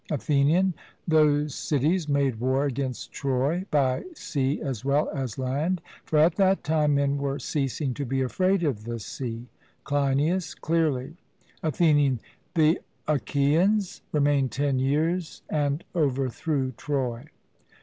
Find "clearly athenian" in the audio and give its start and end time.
10.55-12.19